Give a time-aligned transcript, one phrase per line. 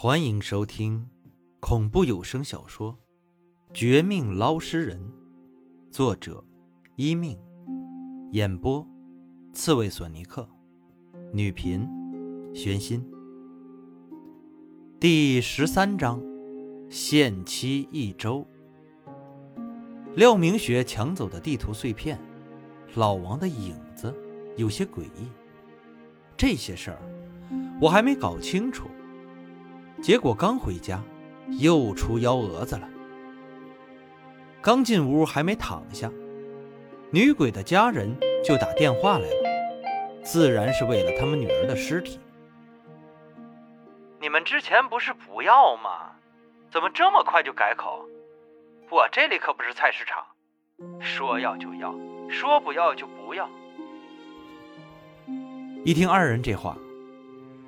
[0.00, 1.08] 欢迎收听
[1.58, 2.92] 恐怖有声小说
[3.74, 4.96] 《绝命捞尸人》，
[5.90, 6.44] 作者：
[6.94, 7.36] 一命，
[8.30, 8.86] 演播：
[9.52, 10.48] 刺猬索尼克，
[11.32, 11.84] 女频：
[12.54, 13.04] 玄心。
[15.00, 16.22] 第十三章：
[16.88, 18.46] 限期一周。
[20.14, 22.16] 廖明学抢走的地图碎片，
[22.94, 24.14] 老王的影子
[24.56, 25.26] 有些诡异。
[26.36, 27.02] 这些事儿
[27.80, 28.88] 我还没搞清楚。
[30.00, 31.00] 结果刚回家，
[31.58, 32.88] 又出幺蛾子了。
[34.60, 36.10] 刚进屋还没躺下，
[37.10, 42.18] 女鬼的家人就打电话来了，自然是为了他们女儿的尸体。
[44.20, 46.12] 你们之前不是不要吗？
[46.70, 48.04] 怎么这么快就改口？
[48.90, 50.24] 我这里可不是菜市场，
[51.00, 51.94] 说要就要，
[52.28, 53.48] 说不要就不要。
[55.84, 56.76] 一听二人这话，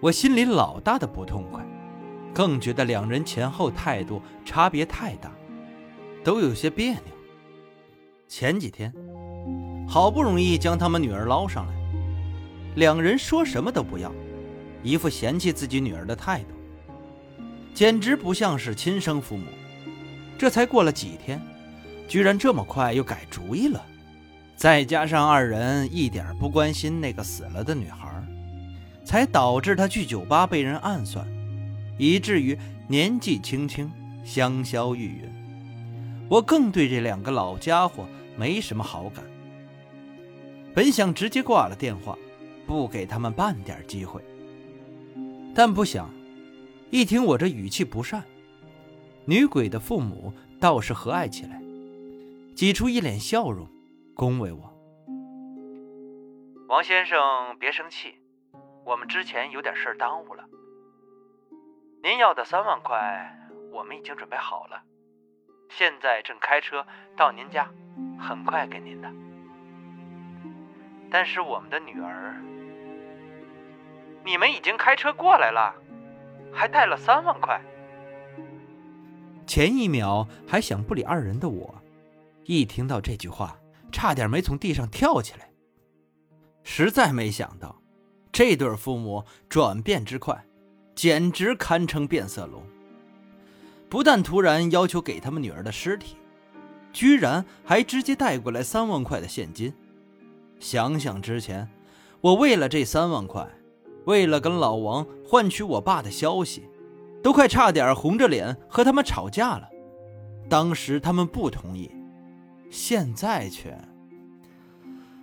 [0.00, 1.65] 我心里老大的不痛快。
[2.36, 5.32] 更觉得两人前后态度差别太大，
[6.22, 7.00] 都有些别扭。
[8.28, 8.92] 前几天
[9.88, 11.72] 好不容易将他们女儿捞上来，
[12.74, 14.12] 两人说什么都不要，
[14.82, 16.48] 一副嫌弃自己女儿的态度，
[17.72, 19.46] 简直不像是亲生父母。
[20.36, 21.40] 这才过了几天，
[22.06, 23.82] 居然这么快又改主意了。
[24.56, 28.22] 再加上二人一点不关心那个死了的女孩，
[29.06, 31.26] 才导致他去酒吧被人暗算。
[31.98, 32.56] 以至于
[32.88, 33.90] 年纪轻轻
[34.24, 35.28] 香消玉殒，
[36.28, 39.24] 我更对这两个老家伙没什么好感。
[40.74, 42.18] 本想直接挂了电话，
[42.66, 44.22] 不给他们半点机会，
[45.54, 46.10] 但不想，
[46.90, 48.22] 一听我这语气不善，
[49.24, 51.62] 女鬼的父母倒是和蔼起来，
[52.54, 53.66] 挤出一脸笑容，
[54.14, 54.72] 恭维我
[56.68, 57.18] ：“王先生
[57.58, 58.14] 别生气，
[58.84, 60.44] 我们之前有点事耽误了。”
[62.06, 63.36] 您要的三万块，
[63.72, 64.80] 我们已经准备好了，
[65.68, 67.68] 现在正开车到您家，
[68.16, 69.12] 很快给您的。
[71.10, 72.40] 但是我们的女儿，
[74.24, 75.74] 你们已经开车过来了，
[76.54, 77.60] 还带了三万块。
[79.44, 81.82] 前一秒还想不理二人的我，
[82.44, 83.58] 一听到这句话，
[83.90, 85.50] 差点没从地上跳起来。
[86.62, 87.82] 实在没想到，
[88.30, 90.46] 这对父母转变之快。
[90.96, 92.62] 简直堪称变色龙！
[93.86, 96.16] 不但突然要求给他们女儿的尸体，
[96.90, 99.72] 居然还直接带过来三万块的现金。
[100.58, 101.68] 想想之前，
[102.22, 103.46] 我为了这三万块，
[104.06, 106.62] 为了跟老王换取我爸的消息，
[107.22, 109.68] 都快差点红着脸和他们吵架了。
[110.48, 111.90] 当时他们不同意，
[112.70, 113.76] 现在却……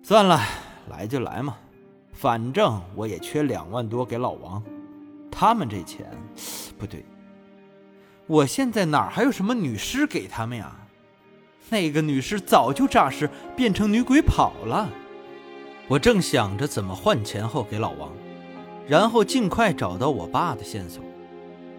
[0.00, 0.40] 算了，
[0.88, 1.56] 来就来嘛，
[2.12, 4.62] 反正我也缺两万多给老王。
[5.38, 6.06] 他们这钱
[6.80, 7.04] 不对，
[8.26, 10.74] 我现在哪还有什么女尸给他们呀？
[11.68, 14.90] 那个女尸早就诈尸变成女鬼跑了。
[15.88, 18.12] 我正想着怎么换钱后给老王，
[18.88, 21.04] 然后尽快找到我爸的线索，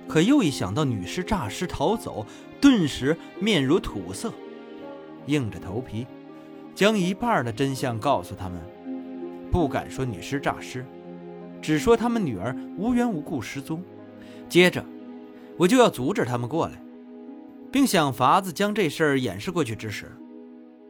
[0.08, 2.28] 可又一想到女尸诈尸逃走，
[2.62, 4.32] 顿时面如土色，
[5.26, 6.06] 硬着头皮
[6.76, 8.62] 将一半的真相告诉他们，
[9.52, 10.86] 不敢说女尸诈尸。
[11.62, 13.84] 只说他们女儿无缘无故失踪，
[14.48, 14.84] 接着
[15.58, 16.82] 我就要阻止他们过来，
[17.72, 20.12] 并想法子将这事儿掩饰过去之时，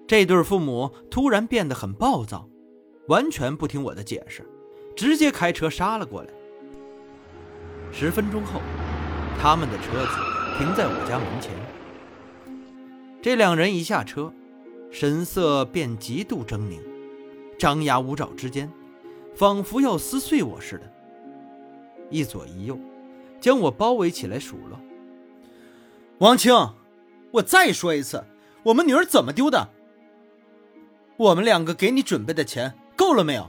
[0.05, 2.47] 这对父母突然变得很暴躁，
[3.07, 4.45] 完全不听我的解释，
[4.95, 6.29] 直接开车杀了过来。
[7.91, 8.61] 十分钟后，
[9.41, 10.17] 他们的车子
[10.57, 11.51] 停在我家门前，
[13.21, 14.31] 这两人一下车，
[14.91, 16.79] 神色便极度狰狞，
[17.57, 18.69] 张牙舞爪之间。
[19.37, 20.91] 仿佛要撕碎我似的，
[22.09, 22.79] 一左一右，
[23.39, 24.79] 将我包围起来数落。
[26.17, 26.51] 王青，
[27.29, 28.25] 我再说一次，
[28.63, 29.69] 我们女儿怎么丢的？
[31.17, 33.47] 我们两个给你准备的钱够了没有？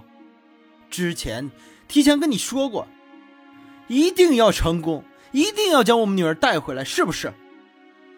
[0.90, 1.50] 之前
[1.86, 2.86] 提前跟你说过，
[3.86, 5.02] 一定要成功，
[5.32, 7.32] 一定要将我们女儿带回来，是不是？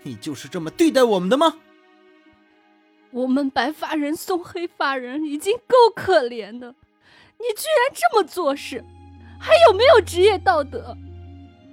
[0.02, 1.54] 你就是这么对待我们的吗？
[3.12, 6.74] 我们白发人送黑发人，已经够可怜的。
[7.40, 8.84] 你居然这么做事，
[9.38, 10.96] 还有没有职业道德？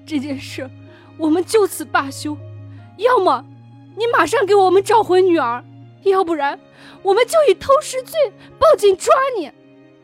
[0.06, 0.70] 这件事
[1.18, 2.38] 我们就此罢休，
[2.96, 3.46] 要么
[3.98, 5.64] 你马上给我们找回女儿，
[6.04, 6.58] 要不然
[7.04, 9.52] 我们就以偷尸罪报警抓你，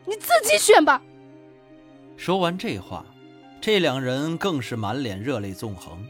[0.04, 1.00] 你自己选吧。
[2.16, 3.06] 说完这话，
[3.60, 6.06] 这两人更是满脸热泪纵横，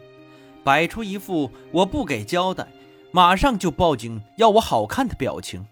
[0.64, 2.66] 摆出一副我不给交代，
[3.12, 5.66] 马上就报警要我好看的表情。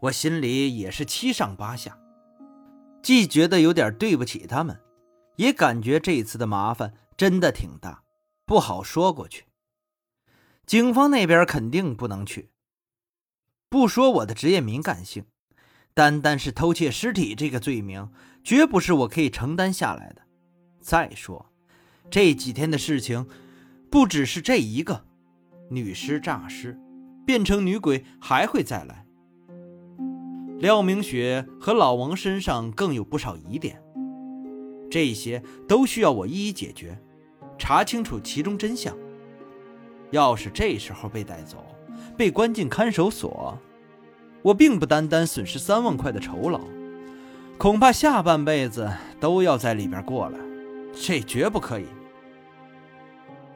[0.00, 1.96] 我心里也是七上八下。
[3.06, 4.80] 既觉得有点对不起他们，
[5.36, 8.02] 也感觉这次的麻烦真的挺大。
[8.44, 9.44] 不好说过去。
[10.66, 12.50] 警方那边肯定不能去。
[13.68, 15.24] 不说我的职业敏感性，
[15.94, 18.10] 单单是偷窃尸体这个罪名，
[18.42, 20.22] 绝不是我可以承担下来的。
[20.80, 21.52] 再说，
[22.10, 23.28] 这几天的事情，
[23.88, 25.06] 不只是这一个，
[25.70, 26.76] 女尸诈尸，
[27.24, 29.05] 变成女鬼还会再来。
[30.58, 33.78] 廖明雪和老王身上更有不少疑点，
[34.90, 36.98] 这些都需要我一一解决，
[37.58, 38.96] 查清楚其中真相。
[40.12, 41.62] 要是这时候被带走，
[42.16, 43.58] 被关进看守所，
[44.40, 46.60] 我并不单单损失三万块的酬劳，
[47.58, 50.38] 恐怕下半辈子都要在里边过了，
[50.94, 51.84] 这绝不可以。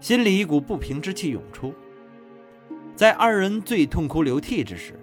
[0.01, 1.73] 心里一股不平之气涌出，
[2.95, 5.01] 在二人最痛哭流涕之时，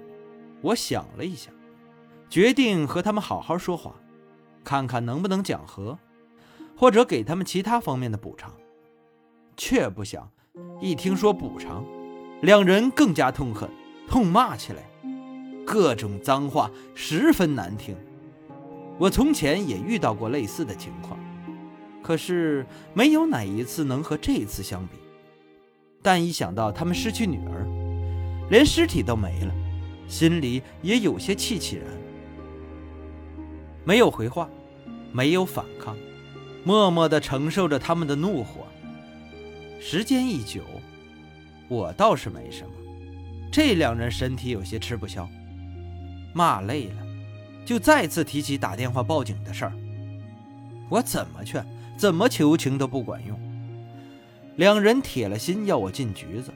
[0.61, 1.50] 我想了一下。
[2.29, 3.95] 决定和他们好好说话，
[4.63, 5.97] 看看能不能讲和，
[6.75, 8.53] 或者给他们其他方面的补偿。
[9.56, 10.29] 却不想，
[10.81, 11.85] 一听说补偿，
[12.41, 13.69] 两人更加痛恨，
[14.07, 14.83] 痛骂起来，
[15.65, 17.95] 各种脏话十分难听。
[19.00, 21.18] 我从前也遇到过类似的情况，
[22.03, 24.97] 可是没有哪一次能和这次相比。
[26.03, 27.65] 但一想到他们失去女儿，
[28.50, 29.53] 连尸体都没了，
[30.07, 31.88] 心里也有些气气然。
[33.88, 34.50] 没有回话，
[35.13, 35.95] 没有反抗，
[36.66, 38.68] 默默地承受着他们的怒火。
[39.80, 40.62] 时间一久，
[41.69, 42.72] 我倒是没什么，
[43.50, 45.25] 这两人身体有些吃不消。
[46.34, 46.95] 骂累了，
[47.66, 49.72] 就再次提起打电话报警的事儿。
[50.89, 53.39] 我怎么劝，怎么求情都不管用。
[54.57, 56.51] 两人铁了心要我进局子。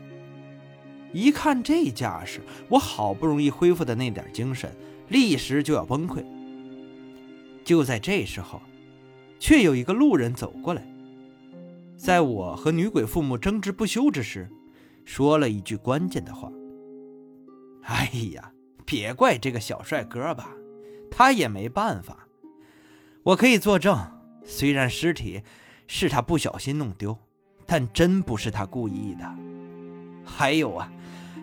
[1.13, 4.69] 一看这架势，我好不容易恢复的那点精神，
[5.07, 6.22] 立时就要崩溃。
[7.63, 8.61] 就在这时候，
[9.39, 10.85] 却有一个路人走过来，
[11.95, 14.49] 在我和女鬼父母争执不休之时，
[15.05, 16.51] 说了一句关键的话
[17.83, 18.51] ：“哎呀，
[18.85, 20.49] 别怪这个小帅哥吧，
[21.09, 22.27] 他也没办法。
[23.23, 23.97] 我可以作证，
[24.43, 25.41] 虽然尸体
[25.87, 27.17] 是他不小心弄丢，
[27.65, 29.35] 但真不是他故意的。
[30.25, 30.91] 还有啊，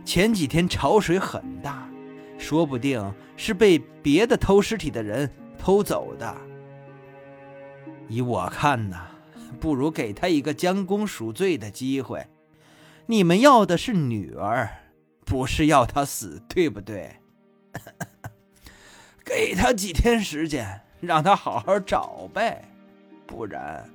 [0.04, 1.88] 前几天潮水很大，
[2.38, 6.34] 说不定是被别的偷尸体的人。”偷走的，
[8.08, 9.08] 依我看呐，
[9.60, 12.26] 不如给他一个将功赎罪的机会。
[13.06, 14.68] 你们要的是女儿，
[15.24, 17.16] 不是要他死，对不对？
[19.24, 22.64] 给他几天时间，让他好好找呗，
[23.26, 23.88] 不然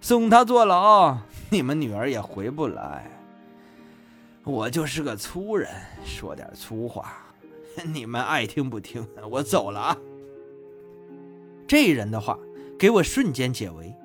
[0.00, 1.16] 送他坐牢，
[1.50, 3.06] 你们女儿也回不来。
[4.44, 5.70] 我就是个粗人，
[6.04, 7.24] 说点粗话，
[7.86, 9.06] 你们爱听不听？
[9.30, 9.96] 我走了啊。
[11.72, 12.38] 这人的话
[12.78, 13.96] 给我瞬间解围，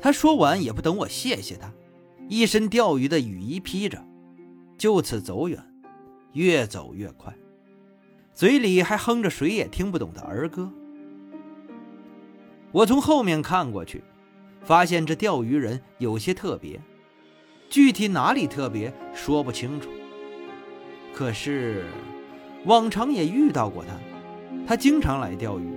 [0.00, 1.70] 他说完也不等我谢谢他，
[2.26, 4.02] 一身钓鱼的雨衣披着，
[4.78, 5.62] 就此走远，
[6.32, 7.36] 越走越快，
[8.32, 10.72] 嘴里还哼着谁也听不懂的儿歌。
[12.72, 14.02] 我从后面看过去，
[14.62, 16.80] 发现这钓鱼人有些特别，
[17.68, 19.90] 具体哪里特别说不清楚。
[21.12, 21.84] 可是
[22.64, 23.98] 往常也遇到过他，
[24.66, 25.75] 他经常来钓鱼。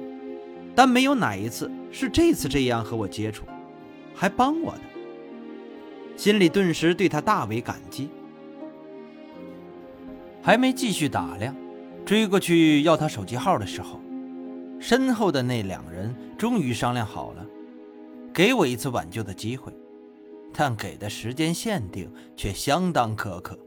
[0.80, 3.44] 但没有哪一次是这次这样和我接触，
[4.16, 4.80] 还帮我的，
[6.16, 8.08] 心里顿时对他大为感激。
[10.42, 11.54] 还没继续打量，
[12.06, 14.00] 追过去要他手机号的时候，
[14.80, 17.46] 身后的那两人终于商量好了，
[18.34, 19.74] 给我一次挽救的机会，
[20.54, 23.60] 但给的时间限定却相当苛刻，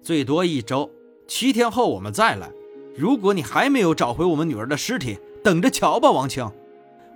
[0.00, 0.88] 最多一周，
[1.26, 2.48] 七天后我们再来。
[2.96, 6.50] 如果你还没有找回我们女儿的尸体，等着瞧吧，王青，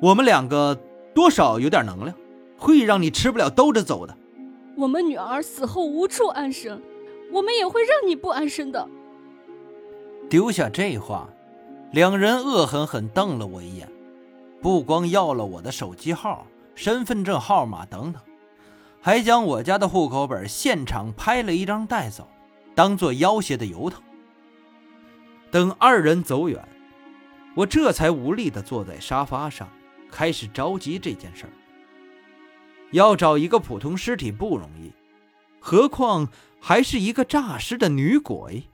[0.01, 0.79] 我们两个
[1.15, 2.17] 多少有点能量，
[2.57, 4.17] 会让你吃不了兜着走的。
[4.77, 6.83] 我们女儿死后无处安身，
[7.31, 8.89] 我们也会让你不安身的。
[10.31, 11.29] 丢下这话，
[11.93, 13.89] 两人恶狠狠瞪了我一眼，
[14.63, 18.21] 不光要了我的手机号、身份证号码等等，
[19.01, 22.27] 还将我家的户口本现场拍了一张带走，
[22.75, 24.03] 当做要挟的由头。
[25.51, 26.67] 等二人走远。
[27.55, 29.69] 我这才无力地坐在沙发上，
[30.11, 31.53] 开始着急这件事儿。
[32.91, 34.93] 要找一个普通尸体不容易，
[35.61, 36.29] 何况
[36.61, 38.65] 还是一个诈尸的女鬼，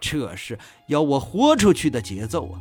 [0.00, 2.60] 这是要我豁出去的节奏啊！